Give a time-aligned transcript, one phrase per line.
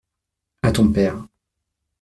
[0.63, 1.27] À ton père.